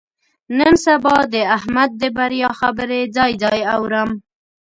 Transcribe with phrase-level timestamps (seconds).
[0.57, 4.09] نن سبا د احمد د بریا خبرې ځای ځای اورم.